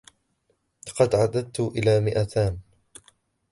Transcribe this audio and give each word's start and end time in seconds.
لقد 0.87 1.15
عددت 1.15 1.59
الي 1.59 1.99
مئتان. 1.99 2.59